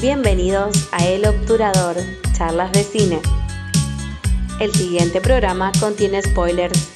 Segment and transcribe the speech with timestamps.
[0.00, 1.96] Bienvenidos a El Obturador,
[2.36, 3.18] charlas de cine.
[4.60, 6.92] El siguiente programa contiene spoilers.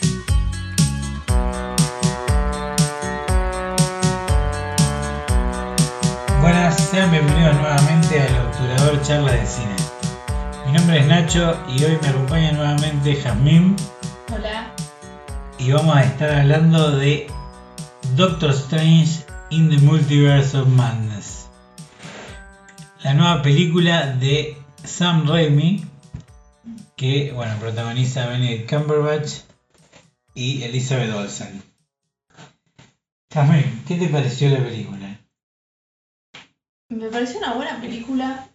[6.43, 9.77] Buenas, sean bienvenidos nuevamente al Obturador Charlas de Cine.
[10.67, 13.77] Mi nombre es Nacho y hoy me acompaña nuevamente Jazmín
[14.31, 14.75] Hola.
[15.59, 17.29] y vamos a estar hablando de
[18.15, 21.40] Doctor Strange in the Multiverse of Madness.
[23.03, 25.91] La nueva película de Sam Raimi
[27.01, 29.39] que bueno, protagoniza Benedict Cumberbatch
[30.35, 31.63] y Elizabeth Olsen.
[33.33, 35.19] Jazmín, ¿qué te pareció la película?
[36.91, 38.49] Me pareció una buena película.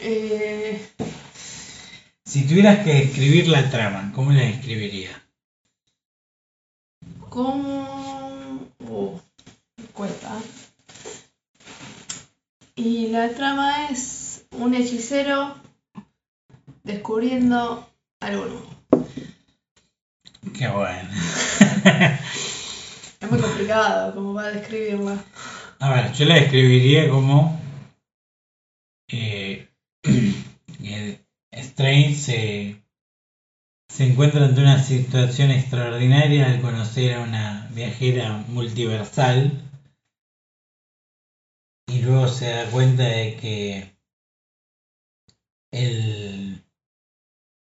[0.00, 0.86] Eh,
[2.24, 5.10] Si tuvieras que escribir la trama, ¿cómo la describiría?
[7.30, 8.68] ¿Cómo...?
[8.80, 9.18] Uh,
[9.78, 10.38] me cuesta.
[12.76, 15.54] Y la trama es un hechicero
[16.82, 17.88] descubriendo
[18.20, 19.06] algo nuevo.
[20.52, 21.08] Qué bueno.
[23.20, 25.24] Es muy complicado como para describirla.
[25.78, 27.58] A ver, yo la describiría como
[29.08, 29.68] eh,
[31.52, 32.82] Strange se,
[33.88, 39.63] se encuentra ante una situación extraordinaria al conocer a una viajera multiversal
[41.86, 43.98] y luego se da cuenta de que
[45.72, 46.64] el,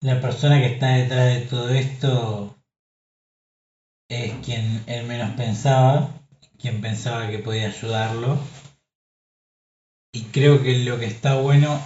[0.01, 2.55] la persona que está detrás de todo esto
[4.09, 6.17] es quien él menos pensaba
[6.57, 8.39] quien pensaba que podía ayudarlo.
[10.13, 11.79] Y creo que lo que está bueno,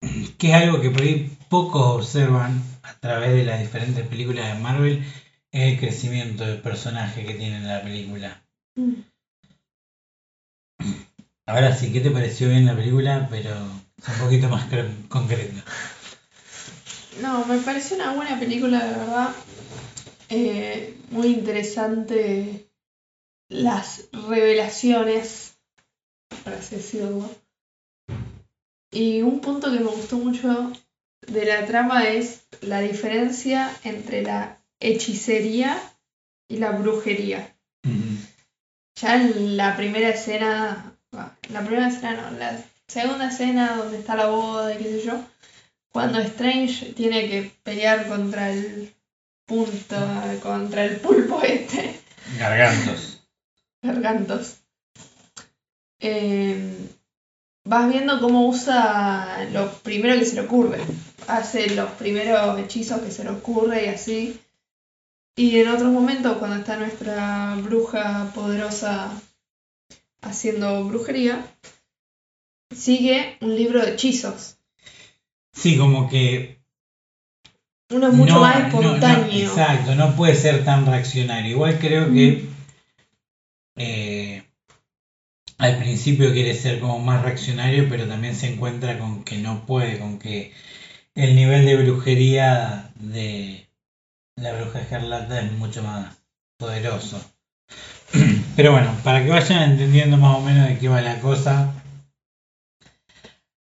[0.38, 4.62] que es algo que por ahí pocos observan a través de las diferentes películas de
[4.62, 5.04] Marvel,
[5.52, 8.44] es el crecimiento del personaje que tiene en la película.
[8.76, 8.94] Mm.
[11.46, 13.26] Ahora sí, ¿qué te pareció bien la película?
[13.30, 15.62] Pero un poquito más cre- concreto.
[17.20, 19.30] No, me pareció una buena película, de verdad.
[20.30, 22.68] Eh, muy interesante
[23.48, 25.54] las revelaciones,
[26.42, 27.30] por así decirlo.
[28.90, 30.72] Y un punto que me gustó mucho
[31.26, 35.78] de la trama es la diferencia entre la hechicería
[36.48, 37.54] y la brujería.
[38.96, 40.93] Ya en la primera escena,
[41.50, 45.20] la primera escena no, la segunda escena donde está la boda y qué sé yo,
[45.90, 48.92] cuando Strange tiene que pelear contra el
[49.46, 49.96] punto,
[50.42, 52.00] contra el pulpo este,
[52.38, 53.20] Gargantos.
[53.82, 54.56] gargantos.
[56.00, 56.88] Eh,
[57.64, 60.80] vas viendo cómo usa lo primero que se le ocurre.
[61.28, 64.40] Hace los primeros hechizos que se le ocurre y así.
[65.36, 69.10] Y en otros momentos, cuando está nuestra bruja poderosa
[70.24, 71.44] haciendo brujería,
[72.74, 74.58] sigue un libro de hechizos.
[75.52, 76.58] Sí, como que
[77.90, 79.50] Uno es mucho No, más no, no, espontáneo.
[79.50, 81.50] exacto, no puede ser tan reaccionario.
[81.52, 82.48] Igual creo que
[83.76, 84.42] eh,
[85.58, 89.98] al principio quiere ser como más reaccionario, pero también se encuentra con que no puede,
[89.98, 90.52] con que
[91.14, 93.68] el nivel de brujería de
[94.36, 96.16] la bruja escarlata es mucho más
[96.58, 97.20] poderoso.
[98.56, 101.74] Pero bueno, para que vayan entendiendo más o menos de qué va la cosa,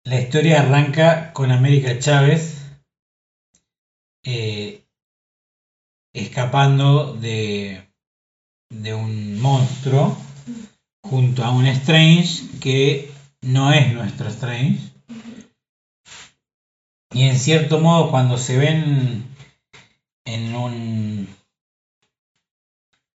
[0.05, 2.63] la historia arranca con América Chávez
[4.25, 4.85] eh,
[6.13, 7.89] escapando de,
[8.71, 10.17] de un monstruo
[11.05, 13.13] junto a un Strange que
[13.43, 14.81] no es nuestro Strange.
[17.15, 19.25] Y en cierto modo cuando se ven
[20.25, 21.29] en un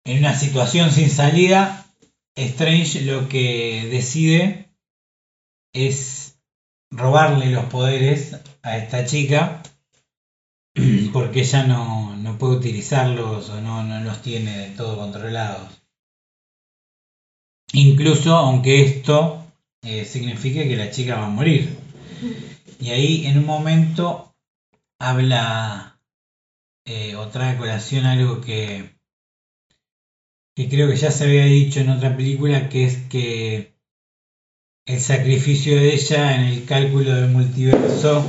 [0.06, 1.86] en una situación sin salida,
[2.36, 4.70] Strange lo que decide
[5.74, 6.38] es
[6.92, 9.64] robarle los poderes a esta chica
[11.14, 15.70] porque ella no, no puede utilizarlos o no, no los tiene del todo controlados.
[17.74, 19.44] Incluso aunque esto
[19.82, 21.78] eh, signifique que la chica va a morir.
[22.80, 24.34] Y ahí en un momento
[25.00, 26.00] habla
[26.86, 28.95] eh, o colación algo que,
[30.56, 33.76] que creo que ya se había dicho en otra película, que es que
[34.86, 38.26] el sacrificio de ella en el cálculo del multiverso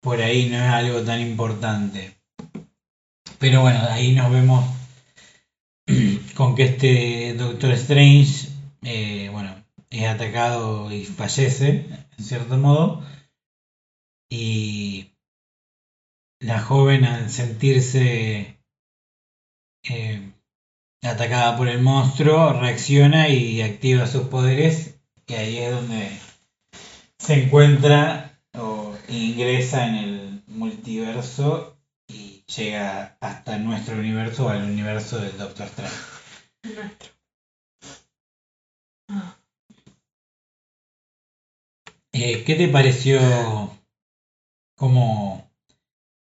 [0.00, 2.16] por ahí no es algo tan importante.
[3.38, 4.64] Pero bueno, ahí nos vemos
[6.36, 8.48] con que este Doctor Strange,
[8.82, 9.54] eh, bueno,
[9.90, 11.86] es atacado y fallece,
[12.18, 13.04] en cierto modo.
[14.30, 15.12] Y
[16.40, 18.58] la joven al sentirse
[19.84, 20.31] eh,
[21.02, 26.10] atacada por el monstruo reacciona y activa sus poderes que ahí es donde
[27.18, 31.76] se encuentra o ingresa en el multiverso
[32.08, 35.94] y llega hasta nuestro universo o al universo del Doctor Strange.
[36.64, 37.12] Nuestro.
[42.14, 43.20] Eh, ¿Qué te pareció
[44.76, 45.50] cómo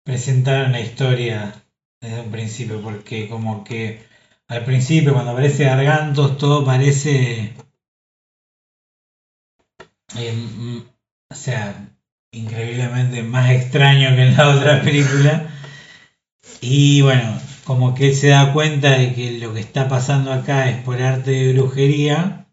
[0.04, 1.64] presentaron la historia
[2.00, 2.80] desde un principio?
[2.80, 4.09] Porque como que
[4.50, 7.54] al principio cuando aparece Gargantos todo parece...
[10.16, 10.78] eh, mm,
[11.30, 11.88] o sea,
[12.32, 15.48] increíblemente más extraño que en la otra película.
[16.60, 20.68] Y bueno, como que él se da cuenta de que lo que está pasando acá
[20.68, 22.48] es por arte de brujería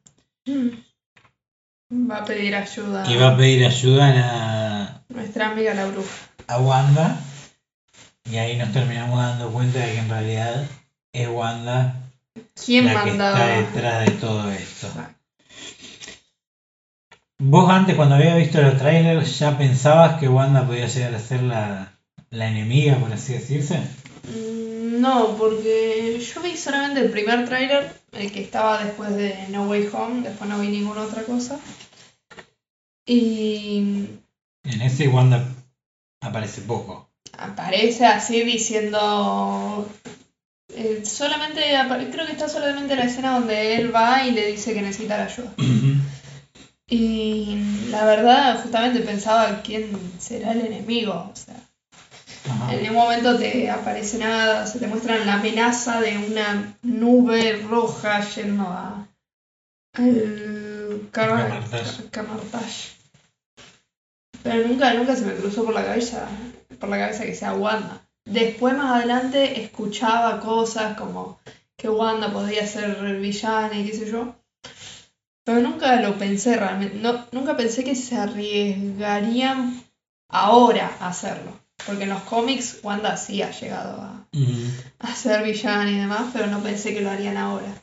[1.90, 6.10] Va a pedir ayuda y va a pedir ayuda a, nuestra amiga la bruja.
[6.48, 7.20] a Wanda.
[8.30, 10.68] Y ahí nos terminamos dando cuenta de que en realidad
[11.22, 11.96] es Wanda
[12.66, 13.38] ¿Quién la que mandaba?
[13.60, 14.88] está detrás de todo esto.
[17.40, 21.44] Vos antes cuando había visto los trailers ya pensabas que Wanda podía llegar a ser
[21.44, 21.92] la,
[22.32, 23.80] la enemiga, por así decirse.
[24.34, 29.64] Mm, No, porque yo vi solamente el primer tráiler, el que estaba después de No
[29.70, 31.60] Way Home, después no vi ninguna otra cosa.
[33.06, 34.08] Y
[34.64, 35.44] En ese Wanda
[36.22, 37.08] aparece poco.
[37.38, 39.88] aparece así diciendo...
[40.76, 41.62] eh, solamente,
[42.12, 45.26] creo que está solamente la escena donde él va y le dice que necesita la
[45.26, 45.54] ayuda.
[46.90, 51.30] Y la verdad, justamente pensaba quién será el enemigo.
[51.32, 51.56] O sea,
[52.50, 52.74] Ajá.
[52.74, 58.22] en ningún momento te aparece nada, se te muestra la amenaza de una nube roja
[58.30, 59.08] yendo a
[59.94, 61.10] al.
[62.12, 62.96] Camartage.
[64.44, 66.28] Pero nunca, nunca se me cruzó por la cabeza,
[66.80, 68.07] por la cabeza que sea Wanda.
[68.28, 71.40] Después más adelante escuchaba cosas como
[71.78, 74.36] que Wanda podía ser villana y qué sé yo.
[75.46, 76.98] Pero nunca lo pensé realmente.
[76.98, 79.82] No, nunca pensé que se arriesgarían
[80.28, 81.58] ahora a hacerlo.
[81.86, 84.28] Porque en los cómics Wanda sí ha llegado a,
[85.00, 87.74] a ser villana y demás, pero no pensé que lo harían ahora.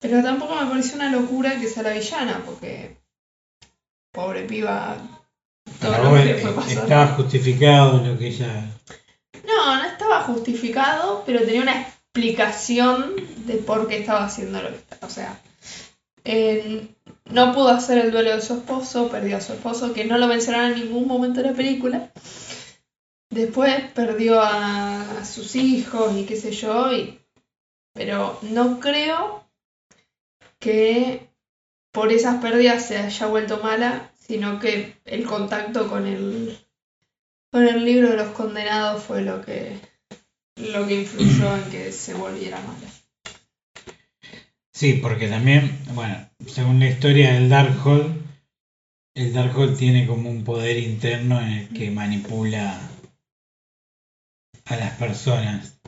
[0.00, 2.96] Pero tampoco me pareció una locura que sea la villana, porque
[4.10, 4.96] pobre piba,
[5.80, 8.68] todo lo que fue estaba justificado lo que ella.
[9.46, 13.14] No, no estaba justificado, pero tenía una explicación
[13.46, 15.06] de por qué estaba haciendo lo que estaba.
[15.06, 15.40] O sea,
[17.30, 20.26] no pudo hacer el duelo de su esposo, perdió a su esposo, que no lo
[20.26, 22.10] mencionaron en ningún momento de la película.
[23.30, 27.18] Después perdió a, a sus hijos y qué sé yo, y,
[27.94, 29.44] pero no creo
[30.58, 31.28] que
[31.92, 36.58] por esas pérdidas se haya vuelto mala, sino que el contacto con el,
[37.52, 39.78] con el libro de los condenados fue lo que,
[40.56, 42.90] lo que influyó en que se volviera mala.
[44.72, 46.16] Sí, porque también, bueno,
[46.46, 48.22] según la historia del Darkhold,
[49.14, 52.80] el Darkhold tiene como un poder interno en el que manipula
[54.64, 55.78] a las personas.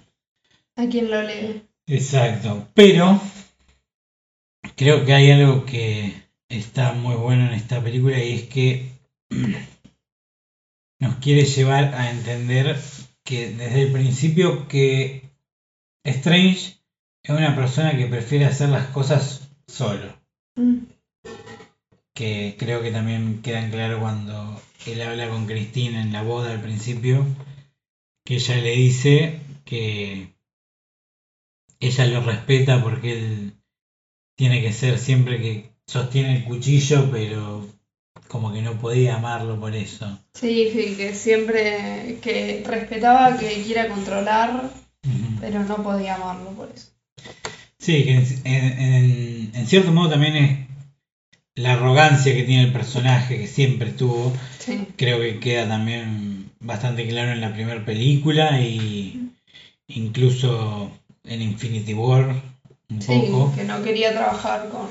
[0.76, 1.62] ¿A quién lo lee?
[1.86, 3.18] Exacto, pero
[4.76, 6.12] creo que hay algo que
[6.50, 8.92] está muy bueno en esta película y es que
[11.04, 12.80] nos quiere llevar a entender
[13.24, 15.30] que desde el principio que
[16.04, 16.78] Strange
[17.22, 20.12] es una persona que prefiere hacer las cosas solo,
[20.56, 20.84] Mm,
[22.14, 26.52] que creo que también queda en claro cuando él habla con Cristina en la boda
[26.52, 27.26] al principio,
[28.24, 30.32] que ella le dice que
[31.80, 33.52] ella lo respeta porque él
[34.36, 37.66] tiene que ser siempre que sostiene el cuchillo, pero
[38.28, 40.18] como que no podía amarlo por eso.
[40.34, 44.70] Sí, sí, que siempre que respetaba que quiera controlar,
[45.40, 46.88] pero no podía amarlo por eso.
[47.78, 48.12] Sí, que
[48.44, 50.58] en, en- en cierto modo también es
[51.56, 54.32] la arrogancia que tiene el personaje que siempre tuvo.
[54.58, 59.30] Sí, Creo que queda también bastante claro en la primera película y
[59.88, 60.90] incluso
[61.24, 62.34] en Infinity War
[62.90, 63.52] un sí, poco.
[63.54, 64.88] que no quería trabajar con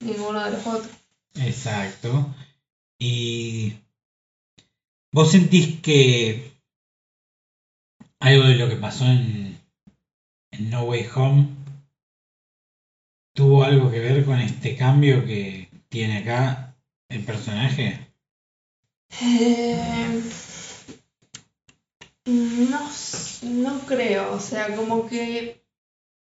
[0.00, 0.90] ninguno de los otros.
[1.36, 2.34] Exacto.
[2.98, 3.74] Y
[5.12, 6.52] vos sentís que
[8.20, 9.58] algo de lo que pasó en,
[10.52, 11.48] en No Way Home
[13.34, 16.74] tuvo algo que ver con este cambio que tiene acá
[17.08, 18.08] el personaje.
[19.20, 20.22] Eh,
[22.26, 22.90] no,
[23.42, 25.62] no creo, o sea, como que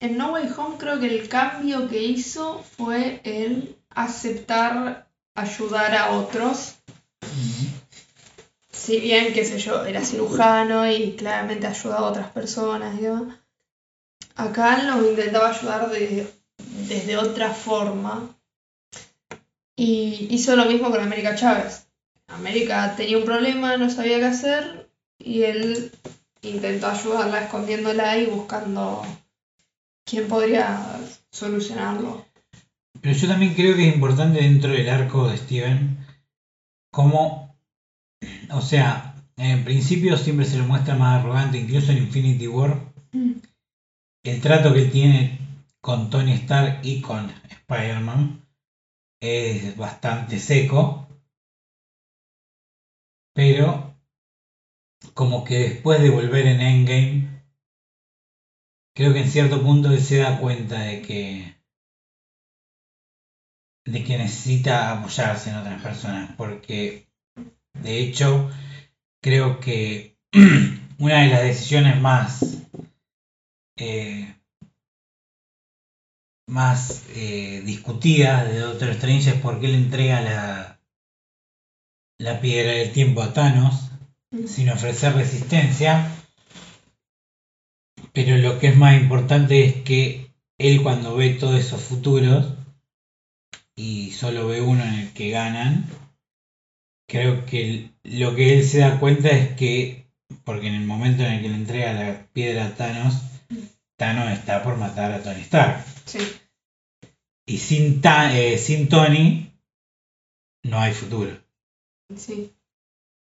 [0.00, 6.12] en No Way Home creo que el cambio que hizo fue el aceptar ayudar a
[6.12, 6.74] otros.
[8.72, 13.38] Si bien, qué sé yo, era cirujano y claramente ayudaba a otras personas y demás,
[14.36, 16.30] acá lo intentaba ayudar de-
[16.88, 18.36] desde otra forma.
[19.76, 21.86] Y hizo lo mismo con América Chávez.
[22.28, 24.88] América tenía un problema, no sabía qué hacer
[25.18, 25.92] y él
[26.42, 29.04] intentó ayudarla escondiéndola y buscando
[30.04, 31.00] quién podría
[31.30, 32.23] solucionarlo.
[33.00, 35.98] Pero yo también creo que es importante dentro del arco de Steven,
[36.90, 37.54] como,
[38.50, 43.38] o sea, en principio siempre se lo muestra más arrogante, incluso en Infinity War, Mm.
[44.24, 45.38] el trato que tiene
[45.80, 48.44] con Tony Stark y con Spider-Man
[49.20, 51.06] es bastante seco,
[53.34, 53.94] pero
[55.14, 57.42] como que después de volver en Endgame,
[58.96, 61.53] creo que en cierto punto él se da cuenta de que
[63.84, 67.06] de que necesita apoyarse en otras personas, porque
[67.74, 68.50] de hecho
[69.22, 70.16] creo que
[70.98, 72.58] una de las decisiones más
[73.76, 74.34] eh,
[76.46, 80.80] más eh, discutidas de Doctor Strange es por qué le entrega la,
[82.18, 83.90] la piedra del tiempo a Thanos
[84.34, 84.48] Mm.
[84.48, 86.10] sin ofrecer resistencia.
[88.12, 92.53] Pero lo que es más importante es que él cuando ve todos esos futuros
[93.76, 95.86] y solo ve uno en el que ganan,
[97.08, 100.06] creo que lo que él se da cuenta es que,
[100.44, 103.14] porque en el momento en el que le entrega la piedra a Thanos,
[103.96, 105.84] Thanos está por matar a Tony Stark.
[106.06, 106.18] Sí,
[107.46, 109.50] Y sin, Ta- eh, sin Tony
[110.64, 111.30] no hay futuro.
[112.16, 112.50] sí.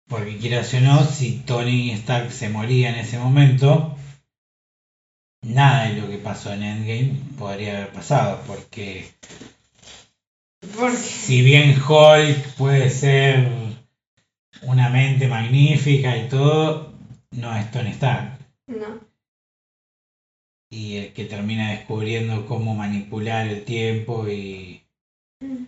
[0.10, 3.98] Porque quieras o no, si Tony Stark se moría en ese momento,
[5.44, 8.42] nada de lo que pasó en Endgame podría haber pasado.
[8.48, 9.06] Porque
[10.96, 13.50] si bien Hulk puede ser
[14.64, 16.94] una mente magnífica y todo,
[17.32, 18.38] no es Tony Stark.
[18.68, 19.00] no.
[20.70, 24.84] Y el que termina descubriendo cómo manipular el tiempo y
[25.42, 25.66] Mm.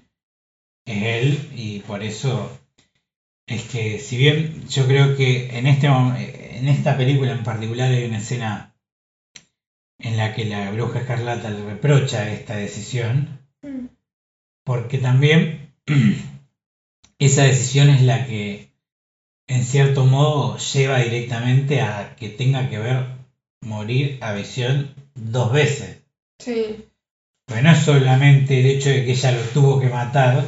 [0.85, 1.49] es él.
[1.55, 2.59] Y por eso
[3.47, 8.05] es que si bien yo creo que en, este, en esta película en particular hay
[8.05, 8.75] una escena
[9.99, 13.87] en la que la bruja escarlata le reprocha esta decisión, Mm.
[14.69, 15.73] Porque también
[17.19, 18.69] esa decisión es la que
[19.47, 23.07] en cierto modo lleva directamente a que tenga que ver
[23.65, 26.03] morir a visión dos veces.
[26.37, 26.85] Sí,
[27.47, 30.45] Porque no es solamente el hecho de que ella lo tuvo que matar,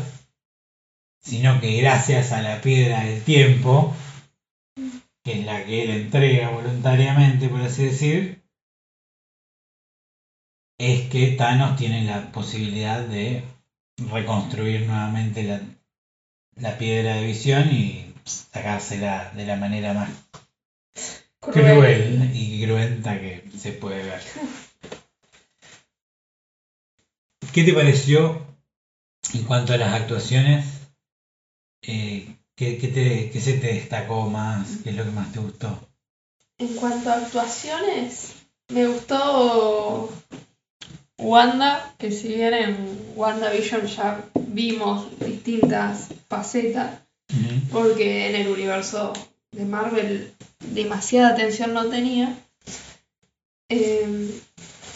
[1.19, 3.91] sino que gracias a la piedra del tiempo,
[5.23, 8.43] que es la que él entrega voluntariamente, por así decir,
[10.77, 13.41] es que Thanos tiene la posibilidad de
[14.10, 15.60] reconstruir nuevamente la,
[16.55, 20.10] la piedra de visión y sacársela de la manera más
[21.39, 24.22] cruel y cruenta que se puede ver.
[27.53, 28.46] ¿Qué te pareció
[29.34, 30.65] en cuanto a las actuaciones?
[31.84, 34.77] Eh, ¿qué, qué te- qué se te destacó más?
[34.84, 35.77] ¿Qué es lo que más te gustó?
[36.60, 38.34] En cuanto a actuaciones,
[38.70, 40.10] me gustó
[41.21, 46.99] Wanda, que si bien en WandaVision ya vimos distintas facetas,
[47.71, 49.13] porque en el universo
[49.51, 52.35] de Marvel demasiada atención no tenía.
[53.69, 54.41] Eh,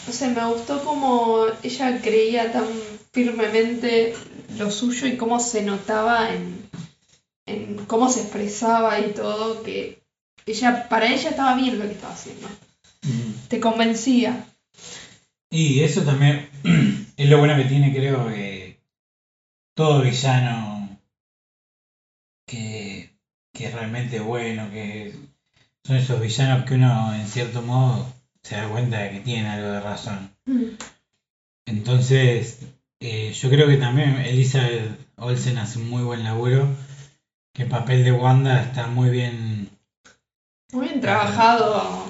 [0.06, 2.66] no sé, me gustó cómo ella creía tan
[3.12, 4.14] firmemente
[4.58, 6.68] lo suyo y cómo se notaba en,
[7.46, 10.02] en cómo se expresaba y todo, que
[10.44, 12.48] ella, para ella estaba bien lo que estaba haciendo.
[13.48, 14.44] Te convencía.
[15.50, 16.48] Y eso también
[17.16, 18.78] es lo bueno que tiene, creo, que
[19.74, 20.98] todo villano
[22.46, 23.10] que,
[23.52, 25.14] que es realmente bueno, que
[25.84, 28.06] son esos villanos que uno en cierto modo
[28.42, 30.30] se da cuenta de que tienen algo de razón.
[31.66, 32.60] Entonces,
[33.00, 36.68] eh, yo creo que también Elizabeth Olsen hace un muy buen laburo,
[37.52, 39.68] que el papel de Wanda está muy bien
[40.72, 42.06] Muy bien trabajado.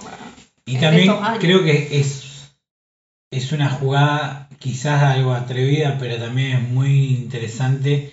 [0.65, 2.26] Y también creo que es,
[3.37, 8.13] es una jugada quizás algo atrevida, pero también es muy interesante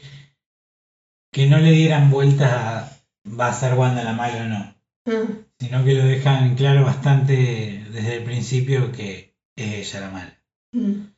[1.32, 2.94] que no le dieran vueltas a
[3.39, 4.74] va a ser Wanda la mala o no,
[5.06, 10.38] Mm, sino que lo dejan claro bastante desde el principio que es ella la mala.
[10.74, 11.13] mm.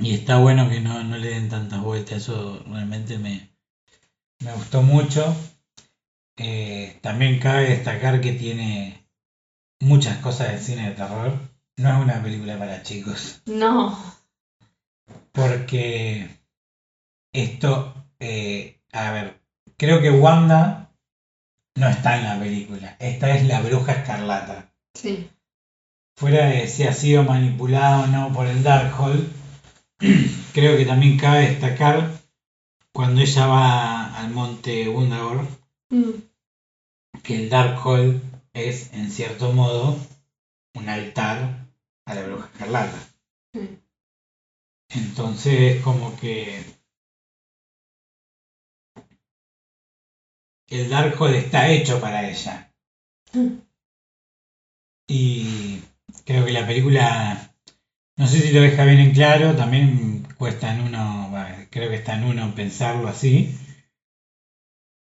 [0.00, 3.50] Y está bueno que no, no le den tantas vueltas, eso realmente me,
[4.44, 5.34] me gustó mucho.
[6.36, 9.08] Eh, también cabe destacar que tiene
[9.80, 11.38] muchas cosas del cine de terror.
[11.78, 13.96] No es una película para chicos, No.
[15.32, 16.28] porque
[17.32, 19.40] esto, eh, a ver,
[19.76, 20.90] creo que Wanda
[21.76, 22.96] no está en la película.
[22.98, 24.72] Esta es la bruja escarlata.
[24.94, 25.30] Sí.
[26.16, 29.30] fuera de si ha sido manipulado o no por el Darkhold,
[30.52, 32.10] creo que también cabe destacar
[32.92, 35.46] cuando ella va al monte Wundagore,
[35.90, 36.10] Mm,
[37.22, 38.20] que el Darkhold
[38.52, 39.96] es, en cierto modo,
[40.74, 41.67] un altar
[42.08, 42.98] a la bruja escarlata.
[43.52, 43.78] sí.
[44.90, 46.64] Entonces, como que
[50.68, 52.72] el Darkhold está hecho para ella.
[55.06, 55.80] Y
[56.24, 57.54] creo que la película,
[58.16, 61.30] no sé si lo deja bien en claro, también cuesta en uno,
[61.70, 63.54] creo que está en uno pensarlo así,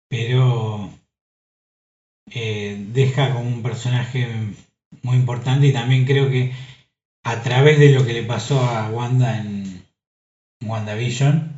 [0.07, 0.91] pero
[2.31, 4.27] eh, deja como un personaje
[5.03, 6.53] muy importante y también creo que
[7.23, 9.85] a través de lo que le pasó a Wanda en
[10.63, 11.51] WandaVision,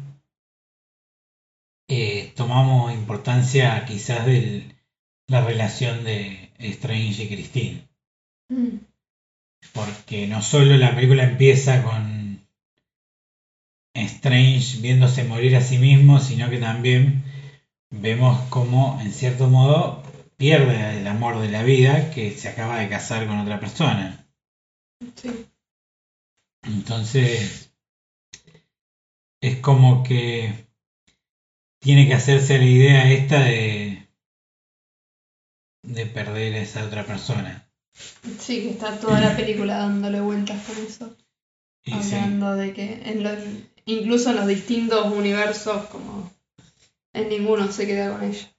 [1.88, 4.75] eh, tomamos importancia quizás de
[5.27, 7.89] la relación de Strange y Christine.
[8.50, 8.77] mm,
[9.74, 12.39] Porque no solo la película empieza con
[13.96, 17.24] Strange viéndose morir a sí mismo, sino que también
[17.89, 20.03] vemos cómo, en cierto modo,
[20.38, 24.27] pierde el amor de la vida que se acaba de casar con otra persona.
[25.15, 25.52] sí.
[26.63, 27.72] Entonces,
[29.41, 30.67] es como que
[31.79, 34.08] tiene que hacerse la idea esta de,
[35.84, 37.70] de perder a esa otra persona.
[38.39, 41.15] Sí, que está toda la película dándole vueltas con eso.
[41.86, 42.15] Y sí.
[42.15, 43.38] hablando de que en los,
[43.86, 46.32] incluso en los distintos universos, como
[47.12, 48.55] en ninguno se queda con ella.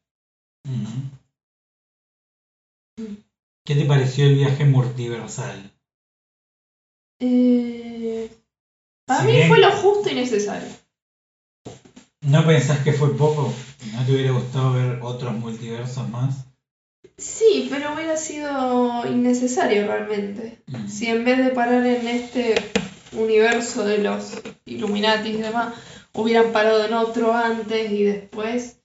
[0.66, 1.14] Ujú.
[3.64, 5.73] ¿Qué te pareció el viaje multiversal?
[7.26, 8.30] Eh,
[9.06, 10.68] para Si mí fue lo justo y necesario.
[12.20, 13.52] ¿No pensás que fue poco?
[13.92, 16.46] ¿No te hubiera gustado ver otros multiversos más?
[17.16, 20.62] Sí, pero hubiera sido innecesario realmente.
[20.66, 20.88] Mm.
[20.88, 22.54] Si en vez de parar en este
[23.12, 25.74] universo de los Illuminati y demás,
[26.14, 28.80] hubieran parado en otro antes y después,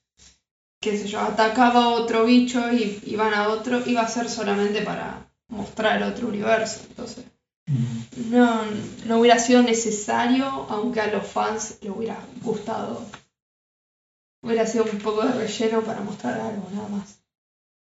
[0.81, 4.81] qué sé yo, atacaba a otro bicho y iban a otro, iba a ser solamente
[4.81, 6.81] para mostrar otro universo.
[6.89, 7.25] Entonces.
[8.29, 8.61] No,
[9.05, 13.05] no hubiera sido necesario, aunque a los fans les hubiera gustado.
[14.41, 17.19] Hubiera sido un poco de relleno para mostrar algo, nada más.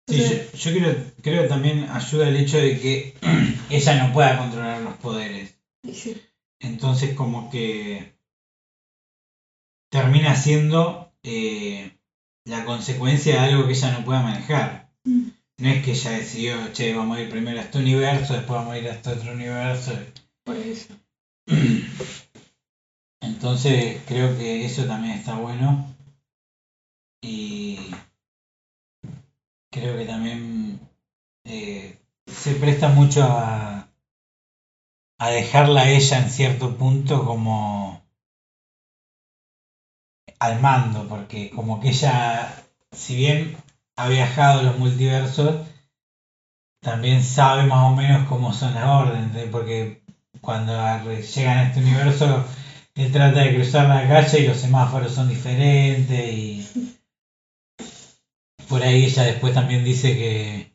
[0.08, 3.14] Sí, yo, yo creo, creo que también ayuda el hecho de que
[3.70, 5.54] ella no pueda controlar los poderes.
[5.92, 6.20] sí.
[6.62, 8.12] Entonces como que
[9.90, 11.98] termina siendo eh,
[12.44, 14.79] la consecuencia de algo que ella no pueda manejar.
[15.60, 18.72] No es que ella decidió, che, vamos a ir primero a este universo, después vamos
[18.72, 19.92] a ir a este otro universo.
[20.42, 20.94] Por eso.
[23.20, 25.94] Entonces creo que eso también está bueno.
[27.22, 27.78] Y
[29.70, 30.80] creo que también
[31.44, 33.86] eh, se presta mucho a,
[35.18, 38.02] a dejarla a ella en cierto punto como
[40.38, 43.56] al mando, porque como que ella, si bien
[44.02, 45.66] ha viajado los multiversos,
[46.82, 49.48] también sabe más o menos cómo son las órdenes, ¿eh?
[49.50, 50.02] porque
[50.40, 52.44] cuando llegan a este universo
[52.94, 56.96] él trata de cruzar la calle y los semáforos son diferentes y
[58.68, 60.72] por ahí ella después también dice que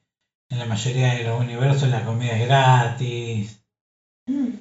[0.49, 3.65] en la mayoría de los universos la comida es gratis
[4.27, 4.57] Mm.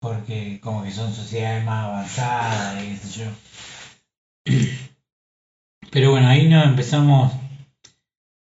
[0.00, 3.30] porque como que son sociedades más avanzadas y qué sé yo.
[5.90, 7.32] Pero bueno, ahí nos empezamos,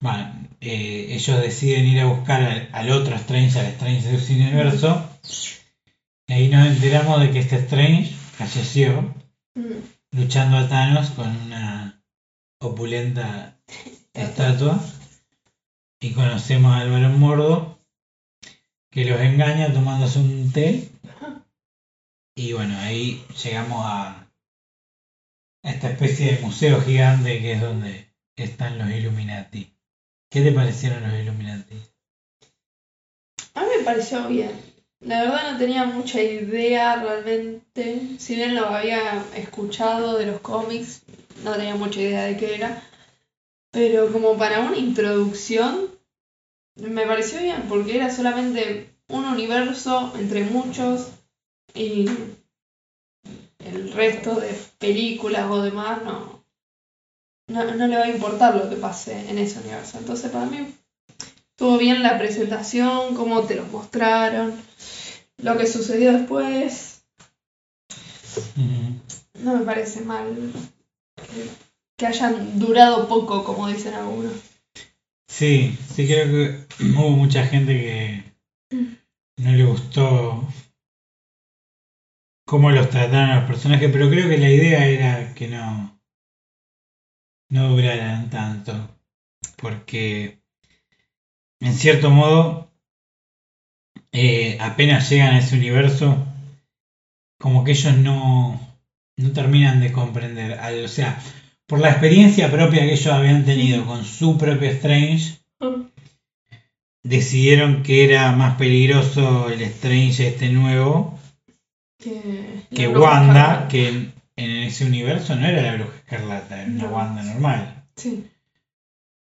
[0.03, 4.33] bueno, eh, ellos deciden ir a buscar al, al otro Strange, al Strange de ese
[4.33, 5.09] universo,
[6.27, 9.13] y ahí nos enteramos de que este Strange falleció
[9.55, 9.83] Mm.
[10.11, 12.03] luchando a Thanos con una
[12.59, 13.59] opulenta
[14.13, 14.79] estatua.
[16.01, 17.79] Y conocemos a Álvaro Mordo,
[18.91, 20.89] que los engaña tomándose un té.
[22.35, 24.27] Y bueno, ahí llegamos a
[25.63, 29.72] esta especie de museo gigante que es donde están los Illuminati.
[30.33, 31.75] ¿Qué te parecieron los Illuminati?
[33.53, 34.49] A mí me pareció bien.
[34.99, 38.17] La verdad no tenía mucha idea realmente.
[38.17, 41.03] Si bien lo había escuchado de los cómics,
[41.43, 42.81] no tenía mucha idea de qué era.
[43.69, 45.91] Pero como para una introducción,
[46.77, 51.11] me pareció bien, porque era solamente un universo entre muchos
[51.75, 52.09] y
[53.59, 56.32] el resto de películas o demás no,
[57.47, 59.97] no, no le va a importar lo que pase en ese universo.
[59.97, 60.73] Entonces para mí
[61.53, 64.59] Estuvo bien la presentación, cómo te los mostraron,
[65.37, 67.05] lo que sucedió después.
[69.39, 70.35] No me parece mal
[71.15, 71.49] que,
[71.95, 74.33] que hayan durado poco, como dicen algunos.
[75.27, 78.23] Sí, sí creo que hubo mucha gente que
[79.37, 80.47] no le gustó
[82.47, 85.92] cómo los trataron a los personajes, pero creo que la idea era que no
[87.53, 88.73] no duraran tanto.
[89.57, 90.39] Porque,
[91.61, 92.71] en cierto modo,
[94.11, 96.17] eh, apenas llegan a ese universo,
[97.39, 98.59] como que ellos no,
[99.17, 100.59] no terminan de comprender.
[100.83, 101.21] O sea,
[101.67, 105.37] por la experiencia propia que ellos habían tenido con su propio Strange,
[107.03, 111.19] decidieron que era más peligroso el Strange este nuevo
[111.99, 116.89] Que, que Wanda, que en, en ese universo no era la bruja No.
[116.89, 117.85] Wanda normal.
[117.95, 118.29] Sí.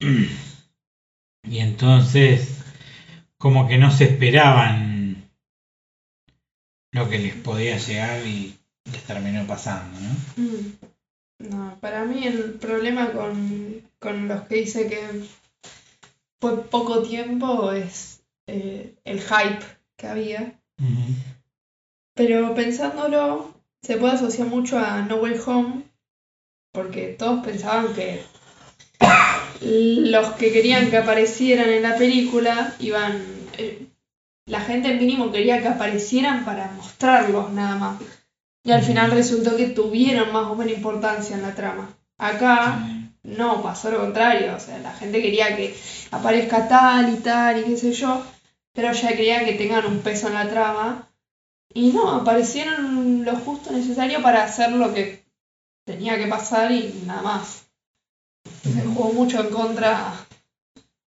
[0.00, 2.58] Y entonces,
[3.38, 5.30] como que no se esperaban
[6.92, 8.58] lo que les podía llegar y
[8.92, 10.42] les terminó pasando, ¿no?
[10.42, 10.72] Mm.
[11.38, 15.24] No, para mí el problema con, con los que dice que
[16.40, 19.64] fue poco tiempo es eh, el hype
[19.96, 20.60] que había.
[22.14, 25.82] Pero pensándolo, se puede asociar mucho a No Way Home,
[26.72, 28.22] porque todos pensaban que
[29.60, 33.22] los que querían que aparecieran en la película iban.
[33.58, 33.86] eh,
[34.46, 38.02] la gente mínimo quería que aparecieran para mostrarlos nada más.
[38.64, 41.94] Y al final resultó que tuvieron más o menos importancia en la trama.
[42.18, 42.84] Acá
[43.22, 44.54] no, pasó lo contrario.
[44.56, 45.74] O sea, la gente quería que
[46.10, 48.24] aparezca tal y tal y qué sé yo,
[48.72, 51.08] pero ya quería que tengan un peso en la trama.
[51.72, 55.19] Y no, aparecieron lo justo necesario para hacer lo que
[55.84, 57.64] tenía que pasar y nada más.
[58.62, 60.14] Se jugó mucho en contra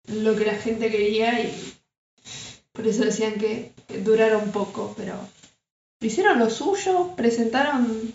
[0.07, 1.74] lo que la gente quería y
[2.72, 3.72] por eso decían que
[4.04, 5.18] duraron poco, pero
[6.00, 8.12] hicieron lo suyo, presentaron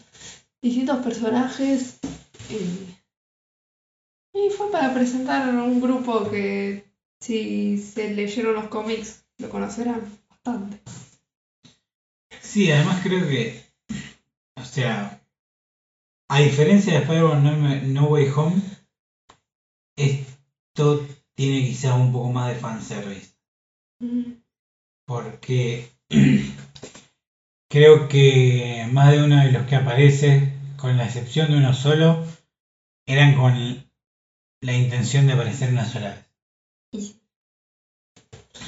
[0.61, 1.99] distintos personajes
[2.49, 2.95] y,
[4.37, 6.85] y fue para presentar un grupo que
[7.19, 10.81] si se leyeron los cómics lo conocerán bastante.
[12.41, 13.63] Sí, además creo que,
[14.55, 15.12] o sea,
[16.33, 18.59] a diferencia de Spider-Man no, Way Home,
[19.95, 23.35] esto tiene quizás un poco más de fanservice.
[23.99, 24.31] Mm,
[25.05, 25.91] Porque
[27.69, 32.25] creo que más de uno de los que aparece, con la excepción de uno solo,
[33.05, 33.53] eran con
[34.61, 36.15] la intención de aparecer una sola
[36.91, 37.15] vez.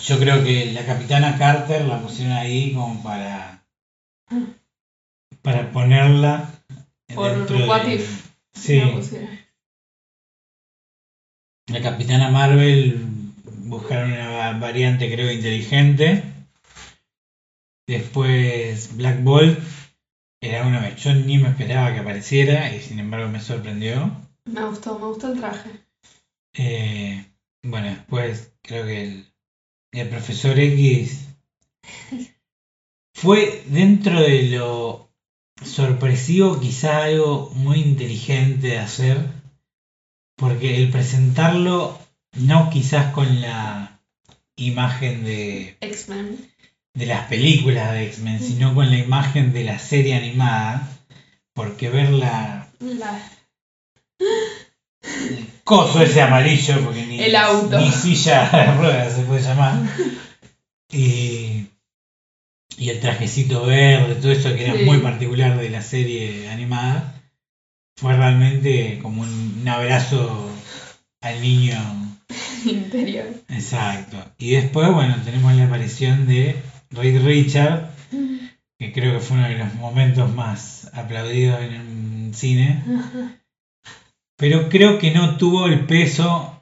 [0.04, 3.65] Yo creo que la capitana Carter la pusieron ahí como para
[5.41, 6.55] para ponerla
[7.15, 8.25] Por what de- if.
[8.54, 8.80] Sí,
[11.67, 12.97] la capitana Marvel
[13.65, 16.21] buscaron una va- variante creo inteligente.
[17.88, 19.60] Después Black Bolt
[20.41, 24.12] era uno que yo ni me esperaba que apareciera y sin embargo me sorprendió.
[24.45, 25.69] Me gustó, me gustó el traje.
[26.58, 27.25] Eh,
[27.63, 29.25] bueno, después creo que el,
[29.93, 31.28] el profesor X
[33.15, 35.05] fue dentro de lo
[35.63, 39.18] sorpresivo, quizá algo muy inteligente de hacer,
[40.36, 41.98] porque el presentarlo
[42.34, 44.00] no quizás con la
[44.58, 46.50] imagen de, X-Men.
[46.94, 50.88] de las películas de X-Men, sino con la imagen de la serie animada,
[51.54, 53.32] porque verla La-
[54.20, 57.80] el coso ese amarillo, porque ni, El auto.
[57.80, 59.80] ni silla de ruedas se puede llamar.
[60.91, 61.65] Y,
[62.78, 64.84] y el trajecito verde, todo eso que era Sí.
[64.84, 67.22] muy particular de la serie animada,
[67.98, 70.50] fue realmente como un, un abrazo
[71.22, 71.76] al niño.
[72.66, 73.26] interior.
[73.50, 74.18] Exacto.
[74.38, 76.56] Y después, bueno, tenemos la aparición de
[76.92, 77.92] Reed Richard,
[78.78, 81.74] que creo que fue uno de los momentos más aplaudidos en
[82.28, 82.84] el cine.
[84.38, 86.62] Pero creo que no tuvo el peso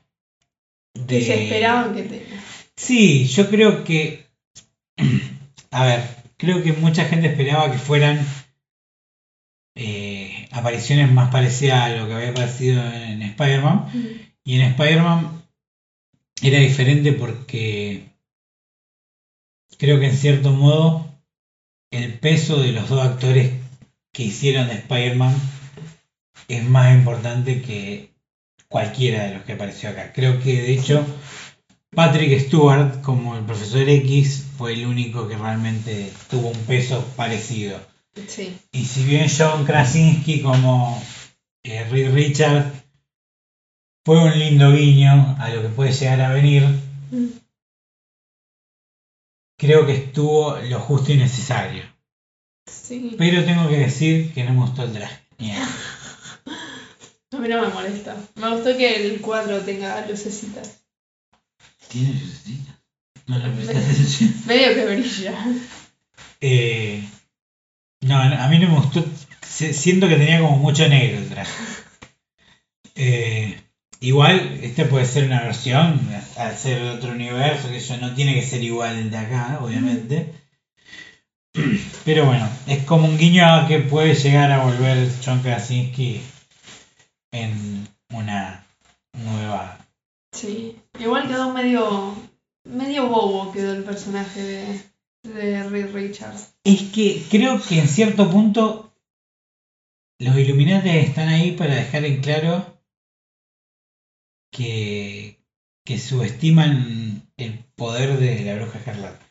[0.93, 1.19] de...
[1.19, 2.43] Que se esperaban que tenga.
[2.75, 4.27] Sí, yo creo que...
[5.73, 6.01] A ver,
[6.37, 8.23] creo que mucha gente esperaba que fueran
[9.75, 13.89] eh, apariciones más parecidas a lo que había aparecido en Spider-Man.
[14.43, 15.41] Y en Spider-Man
[16.43, 18.03] era diferente porque
[19.79, 21.09] creo que en cierto modo
[21.89, 23.51] el peso de los dos actores
[24.11, 25.33] que hicieron de Spider-Man
[26.49, 28.11] es más importante que
[28.67, 30.13] cualquiera de los que apareció acá.
[30.13, 31.03] Creo que de hecho
[31.95, 37.79] Patrick Stewart como el profesor X fue el único que realmente tuvo un peso parecido.
[38.27, 38.57] Sí.
[38.71, 41.01] Y si bien John Krasinski como
[41.63, 42.71] eh, Reed Richard
[44.05, 46.63] fue un lindo guiño a lo que puede llegar a venir,
[49.57, 51.83] creo que estuvo lo justo y necesario.
[52.65, 53.15] Sí.
[53.17, 55.23] Pero tengo que decir que no me gustó el traje.
[57.31, 58.15] A mí no me molesta.
[58.35, 60.82] Me gustó que el cuadro tenga lucecitas.
[61.93, 62.79] ¿Tiene lucecita?
[63.27, 64.33] No le presté atención.
[64.47, 65.45] Medio que brilla.
[66.41, 67.07] Eh,
[68.01, 69.05] no, a mí no me gustó.
[69.47, 71.53] Siento que tenía como mucho negro el traje.
[72.95, 73.61] Eh,
[73.99, 76.01] igual, esta puede ser una versión,
[76.35, 79.59] al ser de otro universo, que eso no tiene que ser igual el de acá,
[79.61, 80.33] obviamente.
[82.05, 86.23] Pero bueno, es como un guiño a que puede llegar a volver John Krasinski
[87.31, 88.65] en una
[89.13, 89.77] nueva.
[90.31, 92.15] Sí, igual quedó medio,
[92.63, 94.81] medio bobo quedó el personaje de,
[95.23, 96.53] de Reed Richards.
[96.63, 98.93] Es que creo que en cierto punto
[100.19, 102.65] los Illuminati están ahí para dejar en claro
[104.51, 105.37] que,
[105.85, 109.25] que subestiman el poder de la bruja escarlata.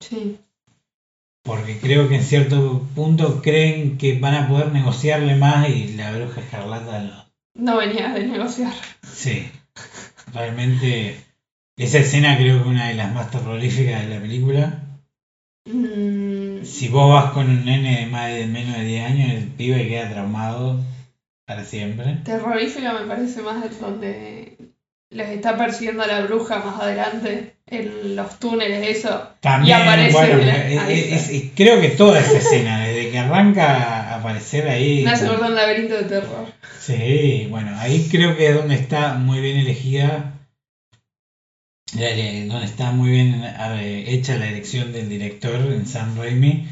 [0.00, 0.38] Sí,
[1.42, 6.16] Porque creo que en cierto punto creen que van a poder negociarle más y la
[6.16, 7.24] bruja escarlata lo...
[7.54, 8.72] no venía de negociar.
[9.02, 9.50] Sí,
[10.34, 11.16] realmente
[11.76, 14.80] esa escena creo que es una de las más terroríficas de la película.
[15.66, 19.44] Mm, Si vos vas con un nene de más de menos de 10 años, el
[19.48, 20.80] pibe queda traumado
[21.46, 22.18] para siempre.
[22.24, 24.56] terrorífica me parece más el donde
[25.10, 29.28] les está persiguiendo a la bruja más adelante en los túneles, eso.
[29.40, 33.66] También, Y aparece bueno, la- eh, eh, es- creo que toda esa escena, que arranca
[34.12, 35.02] a aparecer ahí.
[35.04, 36.46] Me hace un laberinto de terror.
[36.80, 40.34] Sí, bueno, ahí creo que es donde está muy bien elegida,
[41.94, 46.66] la- donde está muy bien eh, hecha la elección del director en Sam Raimi,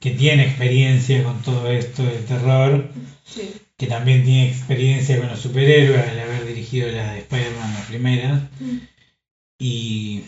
[0.00, 2.90] que tiene experiencia con todo esto del terror,
[3.24, 3.52] Sí.
[3.76, 8.40] que también tiene experiencia con los superhéroes al haber dirigido las de Spider-Man, las primeras,
[9.58, 10.22] y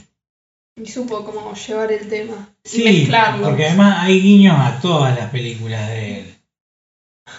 [0.81, 2.55] Y supo cómo llevar el tema.
[2.65, 3.49] y Sí, mezclarlo.
[3.49, 6.35] porque además hay guiños a todas las películas de él.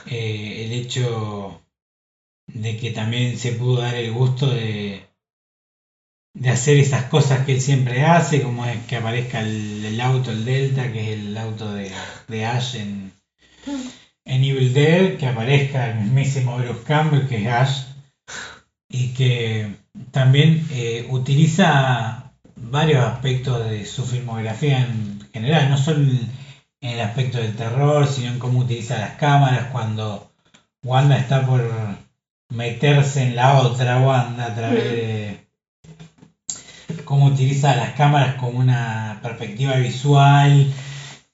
[0.08, 1.62] Eh, el hecho
[2.48, 5.04] de que también se pudo dar el gusto de,
[6.34, 10.32] de hacer esas cosas que él siempre hace, como es que aparezca el, el auto,
[10.32, 11.92] el Delta, que es el auto de,
[12.28, 13.12] de Ash en,
[14.26, 17.82] en Evil Dead, que aparezca el mismísimo Bruce Campbell, que es Ash,
[18.90, 19.68] y que
[20.12, 22.19] también eh, utiliza
[22.62, 26.30] varios aspectos de su filmografía en general, no solo en
[26.82, 30.32] el aspecto del terror, sino en cómo utiliza las cámaras cuando
[30.84, 31.62] Wanda está por
[32.50, 35.50] meterse en la otra Wanda a través de
[37.06, 40.72] cómo utiliza las cámaras como una perspectiva visual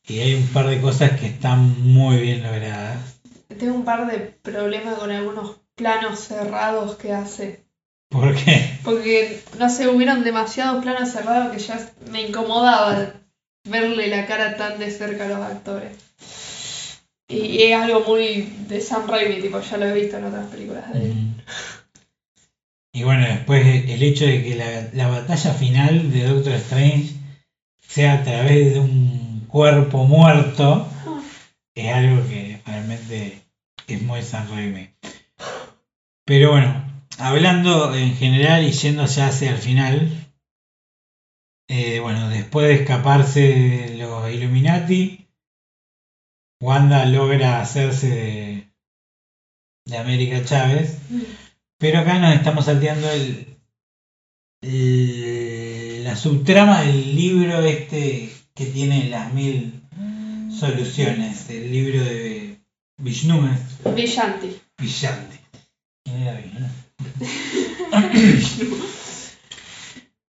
[0.07, 3.19] y hay un par de cosas que están muy bien logradas.
[3.59, 7.64] Tengo un par de problemas con algunos planos cerrados que hace.
[8.09, 13.13] Porque Porque, no sé, hubieron demasiados planos cerrados que ya me incomodaba
[13.67, 15.97] verle la cara tan de cerca a los actores.
[17.27, 20.93] Y es algo muy de Sam Raimi, tipo, ya lo he visto en otras películas
[20.93, 21.13] de él.
[21.13, 21.35] Mm.
[22.93, 27.13] Y bueno, después el hecho de que la, la batalla final de Doctor Strange
[27.85, 30.87] sea a través de un cuerpo muerto
[31.75, 33.41] es algo que realmente
[33.87, 34.89] es muy San Raimi.
[36.25, 36.84] Pero bueno,
[37.17, 40.11] hablando en general y yendo ya hacia el final,
[41.67, 45.27] eh, bueno, después de escaparse de los Illuminati,
[46.61, 48.73] Wanda logra hacerse de,
[49.85, 50.97] de América Chávez.
[51.77, 53.57] Pero acá nos estamos salteando el,
[54.61, 59.81] el- la subtrama del libro este que tiene las mil
[60.57, 62.61] soluciones, el libro de
[62.97, 63.41] Vishnu,
[63.95, 64.61] Villanti.
[64.77, 65.37] Villanti.
[66.05, 66.67] ¿Quién era Vishnu?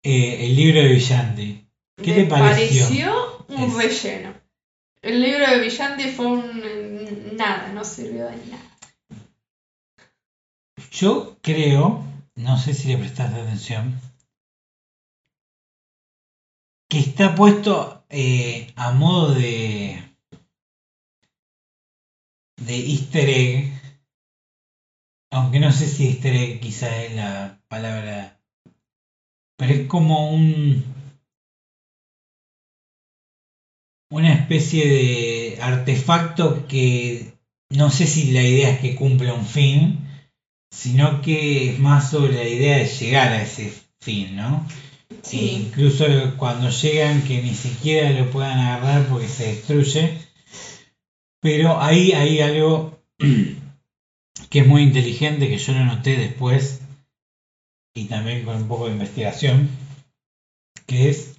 [0.08, 1.66] Eh, el libro de Villanti.
[1.96, 2.84] ¿Qué te pareció?
[2.86, 4.34] pareció un Es- relleno.
[5.02, 8.62] El libro de Villanti fue un nada, no sirvió de nada.
[10.92, 12.04] Yo creo,
[12.36, 14.00] no sé si le prestaste atención,
[16.88, 20.00] que está puesto eh, a modo de
[22.58, 23.72] de easter egg,
[25.32, 28.38] aunque no sé si easter egg quizá es la palabra,
[29.58, 30.84] pero es como un
[34.10, 37.32] una especie de artefacto que
[37.70, 39.98] no sé si la idea es que cumpla un fin,
[40.70, 44.66] sino que es más sobre la idea de llegar a ese fin, ¿no?
[45.10, 45.66] E Sí.
[45.66, 46.04] incluso
[46.36, 50.18] cuando llegan que ni siquiera lo puedan agarrar porque se destruye.
[51.40, 52.96] Pero ahí hay algo
[54.50, 56.80] que es muy inteligente, que yo lo noté después,
[57.96, 59.68] y también con un poco de investigación,
[60.86, 61.38] que es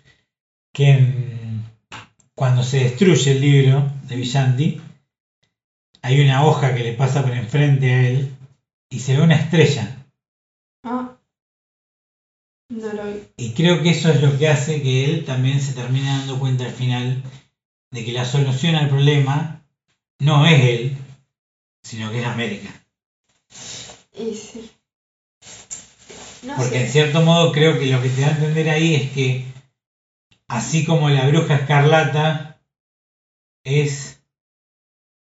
[0.74, 1.64] que en-
[2.36, 4.82] cuando se destruye el libro de Villanti,
[6.02, 8.36] hay una hoja que le pasa por enfrente a él
[8.90, 10.06] y se ve una estrella.
[10.84, 11.18] Ah.
[12.70, 13.20] No lo vi.
[13.38, 16.66] Y creo que eso es lo que hace que él también se termine dando cuenta
[16.66, 17.24] al final
[17.92, 19.64] de que la solución al problema
[20.20, 20.98] no es él,
[21.84, 22.70] sino que es América.
[24.14, 24.72] Y sí.
[26.44, 29.12] No Porque en cierto modo creo que lo que te da a entender ahí es
[29.12, 29.46] que
[30.48, 32.60] así como la bruja escarlata
[33.64, 34.20] es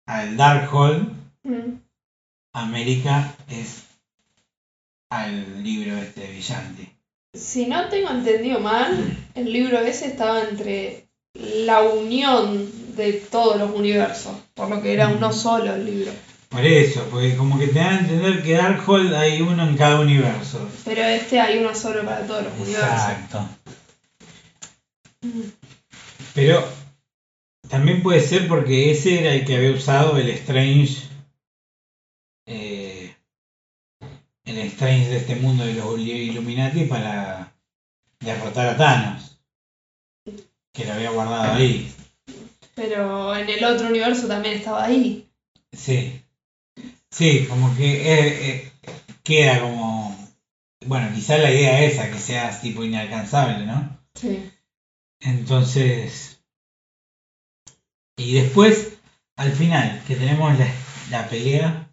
[0.06, 1.76] al Darkhold, Mm.
[2.54, 3.82] América es
[5.10, 6.88] al libro este brillante.
[7.34, 13.72] Si no tengo entendido mal, el libro ese estaba entre la unión de todos los
[13.72, 16.12] universos, por lo que era uno solo el libro.
[16.54, 19.98] Por eso, porque como que te dan a entender que Darkhold hay uno en cada
[19.98, 20.70] universo.
[20.84, 22.92] Pero este hay uno solo para todos los universos.
[22.92, 23.48] Exacto.
[26.32, 26.64] Pero
[27.68, 31.08] también puede ser porque ese era el que había usado el Strange.
[32.46, 33.16] eh,
[34.44, 37.52] el Strange de este mundo de los Illuminati para
[38.20, 39.40] derrotar a Thanos.
[40.72, 41.92] Que lo había guardado ahí.
[42.76, 45.28] Pero en el otro universo también estaba ahí.
[45.72, 46.23] Sí.
[47.14, 48.72] Sí, como que eh, eh,
[49.22, 50.16] queda como.
[50.84, 53.96] Bueno, quizás la idea es esa, que sea tipo inalcanzable, ¿no?
[54.16, 54.50] Sí.
[55.20, 56.40] Entonces.
[58.16, 58.98] Y después,
[59.36, 60.66] al final, que tenemos la,
[61.10, 61.88] la pelea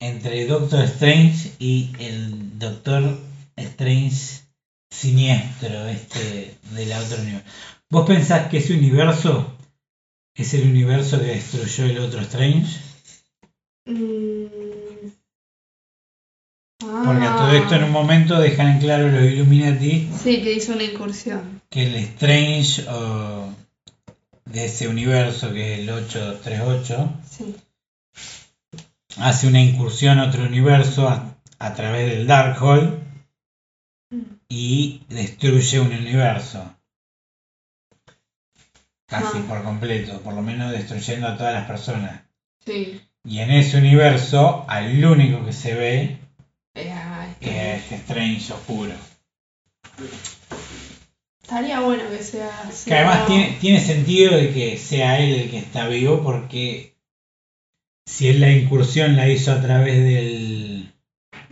[0.00, 3.16] entre Doctor Strange y el Doctor
[3.56, 4.42] Strange
[4.90, 7.48] siniestro, este de la otra universo.
[7.90, 9.56] ¿Vos pensás que ese universo
[10.34, 12.87] es el universo que destruyó el otro Strange?
[13.88, 15.08] Mm.
[16.80, 20.72] Porque a todo esto en un momento dejan en claro los Illuminati Sí, que hizo
[20.74, 21.60] una incursión.
[21.70, 22.84] que el Strange
[24.44, 27.56] de ese universo que es el 838 Sí.
[29.18, 33.06] hace una incursión a otro universo a, a través del Darkhold
[34.10, 34.22] Mm.
[34.48, 36.74] y destruye un universo.
[39.06, 39.44] Casi Ah.
[39.48, 42.22] por completo, por lo menos destruyendo a todas las personas.
[42.64, 43.00] Sí.
[43.28, 46.18] Y en ese universo, al único que se ve
[46.74, 46.86] es
[47.40, 48.92] este- este Strange oscuro.
[51.42, 52.88] Estaría bueno que sea así.
[52.90, 56.94] Que además tiene, tiene sentido de que sea él el que está vivo porque
[58.06, 60.92] si él la incursión la hizo a través del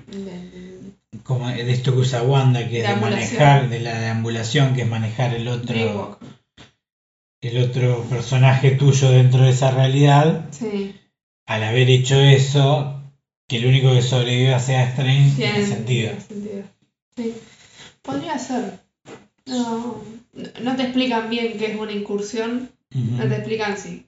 [0.07, 4.83] Del como de esto que usa Wanda que es de manejar de la deambulación que
[4.83, 6.19] es manejar el otro
[7.41, 10.95] el otro personaje tuyo dentro de esa realidad Sí.
[11.47, 13.01] Al haber hecho eso
[13.49, 16.63] que el único que sobreviva sea Strange tiene, sentido tiene sentido.
[17.17, 17.35] Sí.
[18.03, 18.81] Podría ser.
[19.47, 20.05] No,
[20.61, 22.71] no te explican bien qué es una incursión.
[22.91, 24.07] No te explican si,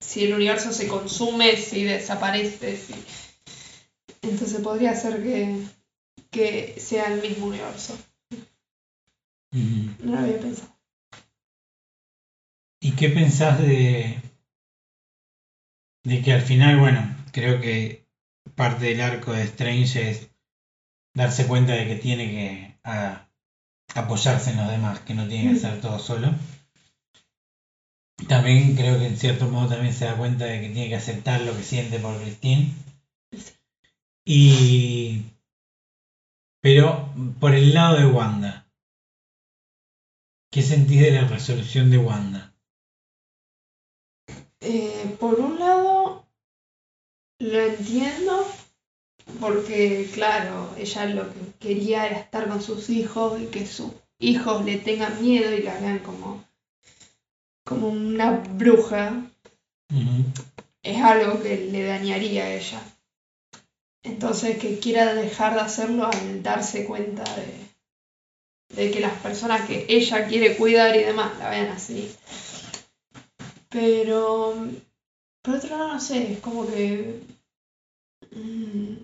[0.00, 2.76] si el universo se consume, si desaparece.
[2.76, 2.94] Si...
[4.22, 5.56] Entonces podría ser que,
[6.30, 7.96] que sea el mismo universo.
[9.52, 10.74] No lo había pensado.
[12.80, 14.18] ¿Y qué pensás de,
[16.04, 17.00] de que al final, bueno,
[17.32, 18.06] creo que
[18.54, 20.30] parte del arco de Strange es
[21.14, 23.28] darse cuenta de que tiene que a-
[23.94, 26.34] apoyarse en los demás, que no tiene que hacer todo solo?
[28.28, 31.40] También creo que en cierto modo también se da cuenta de que tiene que aceptar
[31.42, 32.72] lo que siente por Christine.
[34.26, 35.22] Y...
[36.60, 38.66] Pero por el lado de Wanda,
[40.50, 42.54] ¿qué sentís de la resolución de Wanda?
[44.60, 44.93] Eh,
[45.24, 46.26] por un lado,
[47.38, 48.46] lo entiendo,
[49.40, 54.62] porque claro, ella lo que quería era estar con sus hijos y que sus hijos
[54.66, 56.44] le tengan miedo y la vean como,
[57.64, 59.22] como una bruja.
[60.82, 62.82] Es algo que le dañaría a ella.
[64.02, 69.86] Entonces, que quiera dejar de hacerlo al darse cuenta de, de que las personas que
[69.88, 72.14] ella quiere cuidar y demás la vean así.
[73.70, 74.68] Pero,
[75.44, 77.20] por otro lado, no sé, es como que...
[78.32, 78.94] mm,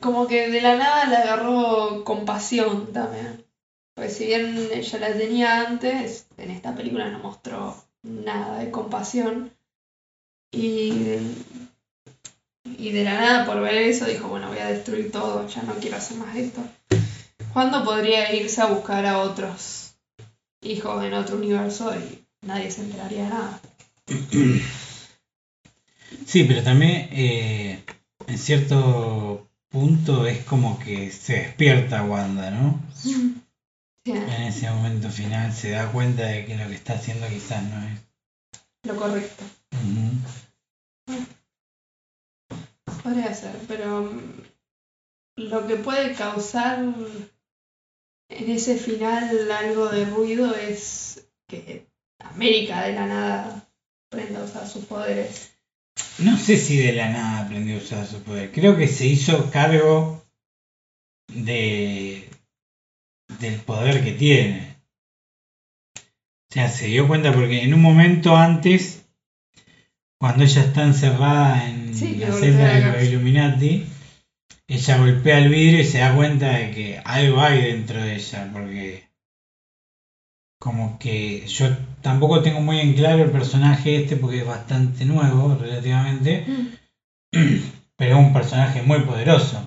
[0.00, 3.44] como que de la nada le agarró compasión también.
[3.94, 9.52] Porque si bien ella la tenía antes, en esta película no mostró nada de compasión.
[10.52, 10.90] Y,
[12.64, 15.74] y de la nada por ver eso dijo, bueno, voy a destruir todo, ya no
[15.74, 16.60] quiero hacer más esto.
[17.52, 19.94] ¿Cuándo podría irse a buscar a otros
[20.60, 23.60] hijos en otro universo y nadie se enteraría de nada?
[26.26, 27.84] Sí, pero también eh,
[28.26, 32.80] en cierto punto es como que se despierta Wanda, ¿no?
[32.94, 33.34] Sí.
[34.04, 37.86] En ese momento final se da cuenta de que lo que está haciendo quizás no
[37.86, 37.98] es.
[38.84, 39.44] Lo correcto.
[43.02, 44.20] Podría ser, pero mm,
[45.36, 51.86] lo que puede causar en ese final algo de ruido es que
[52.30, 53.68] América de la nada
[54.10, 55.52] prenda a usar sus poderes.
[56.18, 58.52] no sé si de la nada aprendió a usar su poder.
[58.52, 60.24] Creo que se hizo cargo
[61.28, 62.28] de
[63.40, 64.76] del poder que tiene.
[66.50, 69.04] O sea, se dio cuenta porque en un momento antes,
[70.20, 73.02] cuando ella está encerrada en Sí, la celda de los.
[73.02, 73.86] Illuminati,
[74.68, 78.50] ella golpea el vidrio y se da cuenta de que algo hay dentro de ella,
[78.52, 79.08] porque
[80.60, 85.56] como que yo tampoco tengo muy en claro el personaje este porque es bastante nuevo
[85.58, 86.44] relativamente,
[87.96, 89.66] pero es un personaje muy poderoso.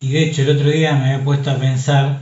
[0.00, 2.18] Y de hecho el otro día me había puesto a pensar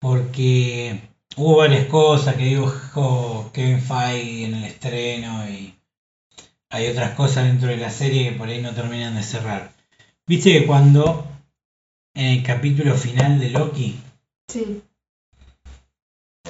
[0.00, 1.00] porque
[1.36, 5.74] hubo varias cosas que dijo Kevin Feige en el estreno y
[6.70, 9.72] hay otras cosas dentro de la serie que por ahí no terminan de cerrar.
[10.24, 11.26] Viste que cuando
[12.14, 13.96] en el capítulo final de Loki
[14.48, 14.80] Sí.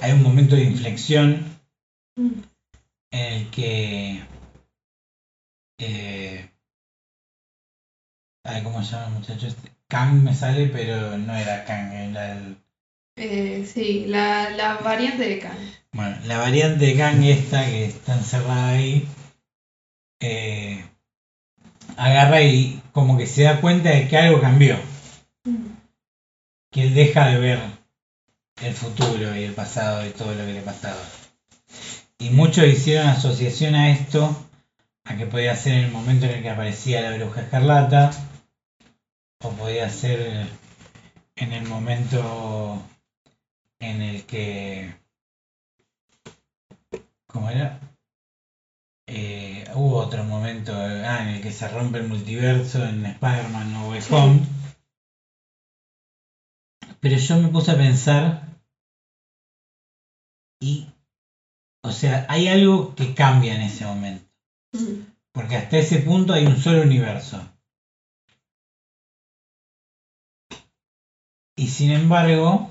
[0.03, 1.57] Hay un momento de inflexión
[2.19, 2.41] Mm.
[3.13, 4.23] en el que
[5.79, 6.49] eh,
[8.45, 9.71] ay, ¿cómo se llama el muchacho este?
[9.89, 12.57] Kang me sale pero no era Kang era el
[13.19, 15.57] Eh, sí, la, la variante de Khan.
[15.93, 19.07] bueno la variante de Kang esta que está encerrada ahí
[20.21, 20.83] eh,
[21.99, 24.77] agarra y como que se da cuenta de que algo cambió
[25.45, 25.67] Mm.
[26.73, 27.61] que él deja de ver
[28.63, 31.03] el futuro y el pasado y todo lo que le pasaba.
[32.19, 34.35] Y muchos hicieron asociación a esto,
[35.05, 38.11] a que podía ser el momento en el que aparecía la bruja escarlata,
[39.43, 40.47] o podía ser
[41.37, 42.83] en el momento
[43.81, 44.95] en el que...
[47.27, 47.79] ¿Cómo era?
[49.09, 53.91] Eh, hubo otro momento ah, en el que se rompe el multiverso en Spider-Man No.
[54.11, 54.56] Home.
[57.07, 58.43] Pero yo me puse a pensar
[60.61, 60.89] y,
[61.85, 64.27] o sea, hay algo que cambia en ese momento.
[65.33, 67.41] Porque hasta ese punto hay un solo universo.
[71.57, 72.71] Y sin embargo,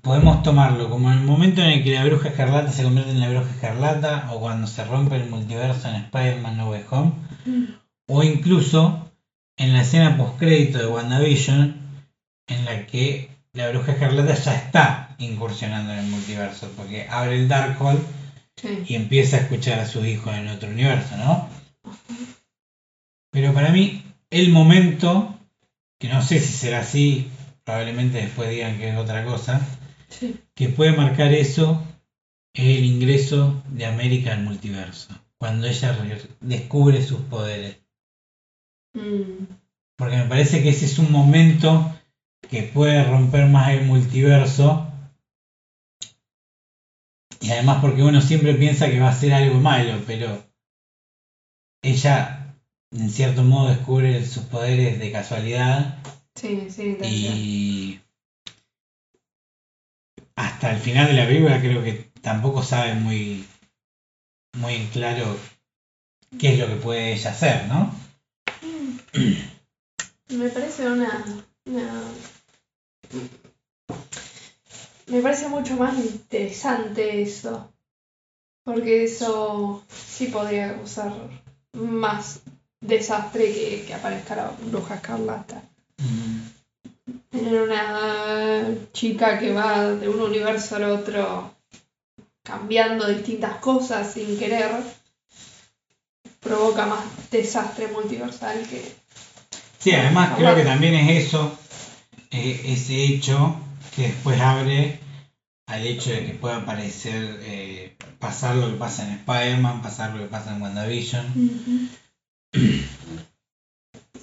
[0.00, 3.20] podemos tomarlo como en el momento en el que la bruja escarlata se convierte en
[3.20, 7.12] la bruja escarlata, o cuando se rompe el multiverso en Spider-Man No Way Home,
[7.44, 7.64] Mm.
[8.08, 9.10] o incluso
[9.58, 11.87] en la escena postcrédito de WandaVision,
[12.48, 17.48] en la que la bruja escarlata ya está incursionando en el multiverso, porque abre el
[17.48, 18.00] Darkhold
[18.60, 18.68] Sí.
[18.88, 21.48] y empieza a escuchar a sus hijos en otro universo, ¿no?
[23.30, 25.38] Pero para mí, el momento,
[26.00, 27.30] que no sé si será así,
[27.64, 29.60] probablemente después digan que es otra cosa,
[30.08, 30.34] Sí.
[30.54, 31.82] que puede marcar eso
[32.54, 37.76] es el ingreso de América al multiverso, cuando ella re- descubre sus poderes.
[38.94, 39.44] Mm.
[39.96, 41.94] Porque me parece que ese es un momento
[42.48, 44.86] que puede romper más el multiverso.
[47.40, 50.42] Y además porque uno siempre piensa que va a ser algo malo, pero
[51.82, 52.54] ella
[52.90, 55.98] en cierto modo descubre sus poderes de casualidad
[56.40, 58.00] Sí, sí, y
[60.36, 63.44] hasta el final de la película creo que tampoco sabe muy
[64.56, 65.36] muy en claro
[66.38, 67.92] qué es lo que puede ella hacer, ¿no?
[70.28, 71.24] Me parece una,
[71.68, 72.12] una-
[75.08, 77.72] Me parece mucho más interesante eso.
[78.64, 81.12] Porque eso sí podría causar
[81.72, 82.40] más
[82.80, 85.62] desastre que, que aparezca la bruja escarlata.
[87.30, 91.54] Tener una chica que va de un universo al otro
[92.42, 94.70] cambiando distintas cosas sin querer
[96.40, 99.07] provoca más desastre multiversal que...
[99.78, 101.56] Sí, además creo que también es eso,
[102.30, 103.56] eh, ese hecho
[103.94, 104.98] que después abre
[105.66, 110.18] al hecho de que pueda aparecer, eh, pasar lo que pasa en Spider-Man, pasar lo
[110.18, 111.90] que pasa en WandaVision,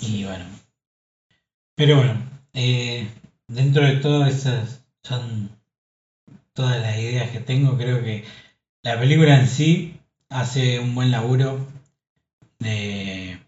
[0.02, 0.46] y bueno.
[1.76, 2.16] Pero bueno,
[2.54, 3.08] eh,
[3.48, 5.50] dentro de todo esas son
[6.54, 8.26] todas las ideas que tengo, creo que
[8.84, 10.00] la película en sí
[10.30, 11.66] hace un buen laburo
[12.60, 13.40] de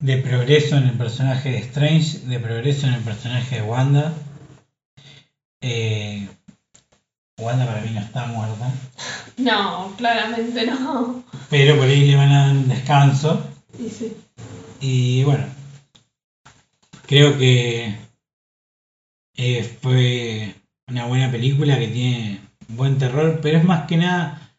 [0.00, 4.12] de progreso en el personaje de Strange, de progreso en el personaje de Wanda.
[5.60, 6.26] Eh,
[7.38, 8.72] Wanda para mí no está muerta,
[9.36, 11.22] No, claramente no.
[11.48, 13.46] pero por ahí le van a dar un descanso.
[13.78, 14.16] Y sí.
[14.80, 15.44] Y bueno,
[17.06, 17.94] creo que
[19.36, 20.54] eh, fue
[20.88, 24.56] una buena película que tiene buen terror, pero es más que nada,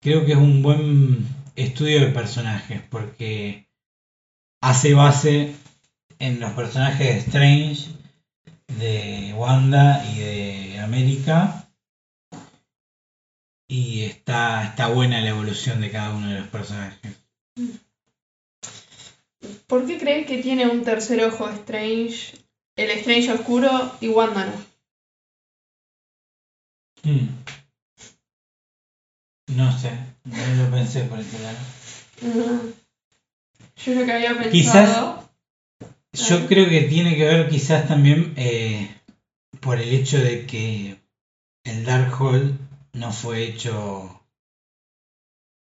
[0.00, 1.26] creo que es un buen
[1.56, 3.68] estudio de personajes, porque
[4.62, 5.54] hace base
[6.18, 7.90] en los personajes de Strange,
[8.78, 11.58] de Wanda y de América.
[13.68, 17.16] y está, está buena la evolución de cada uno de los personajes.
[19.66, 22.36] ¿Por qué crees que tiene un tercer ojo Strange,
[22.76, 24.52] el Strange oscuro y Wanda no?
[27.10, 27.28] Mm.
[29.56, 29.90] No sé,
[30.24, 32.72] no lo pensé por ese lado.
[33.76, 35.28] Yo lo que había pensado.
[36.12, 38.94] Quizás- Yo creo que tiene que ver quizás también eh,
[39.60, 41.00] por el hecho de que
[41.64, 42.58] el Darkhold
[42.92, 44.20] no fue hecho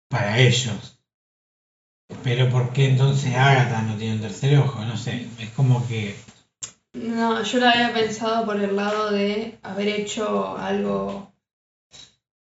[0.09, 1.01] para ellos.
[2.23, 4.83] Pero ¿por qué entonces Agatha no tiene un tercer ojo?
[4.85, 6.17] No sé, es como que...
[6.95, 11.33] No, yo lo había pensado por el lado de haber hecho algo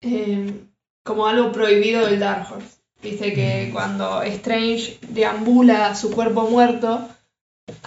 [0.02, 0.66] eh,
[1.04, 2.64] como algo prohibido del Darkhold.
[3.02, 7.08] Viste que cuando Strange deambula su cuerpo muerto,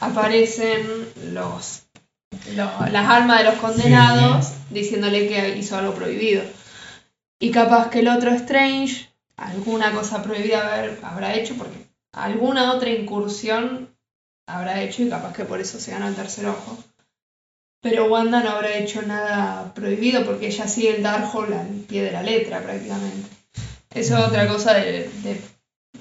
[0.01, 0.87] aparecen
[1.33, 1.83] los,
[2.57, 6.43] lo- las almas de los condenados diciéndole que hizo algo prohibido.
[7.39, 12.91] Y capaz que el otro Strange, alguna cosa prohibida haber- habrá hecho, porque alguna otra
[12.91, 13.89] incursión
[14.47, 16.79] habrá hecho y capaz que por eso se ganó el tercer ojo.
[17.83, 22.13] Pero Wanda no habrá hecho nada prohibido porque ella sigue el Darkhold al pie de
[22.13, 23.29] la letra prácticamente.
[23.95, 25.41] Eso es otra cosa de, de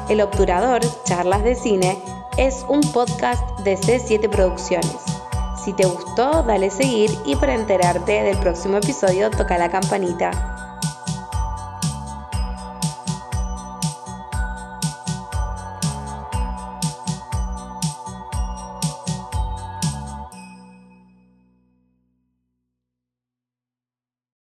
[0.07, 2.01] El Obturador Charlas de Cine
[2.37, 4.95] es un podcast de C7 Producciones.
[5.65, 10.58] Si te gustó, dale seguir y para enterarte del próximo episodio toca la campanita.